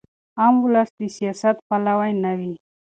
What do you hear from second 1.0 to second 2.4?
سیاست پلوی نه